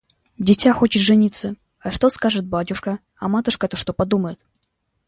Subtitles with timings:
[0.39, 1.55] –Дитя хочет жениться!
[1.77, 4.43] А что скажет батюшка, а матушка-то что подумает?»